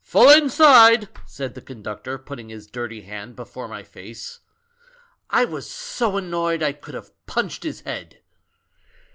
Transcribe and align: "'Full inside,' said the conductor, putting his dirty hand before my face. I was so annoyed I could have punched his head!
"'Full 0.03 0.31
inside,' 0.31 1.09
said 1.27 1.53
the 1.53 1.61
conductor, 1.61 2.17
putting 2.17 2.49
his 2.49 2.65
dirty 2.65 3.01
hand 3.01 3.35
before 3.35 3.67
my 3.67 3.83
face. 3.83 4.39
I 5.29 5.45
was 5.45 5.69
so 5.69 6.17
annoyed 6.17 6.63
I 6.63 6.71
could 6.73 6.95
have 6.95 7.11
punched 7.27 7.61
his 7.61 7.81
head! 7.81 8.19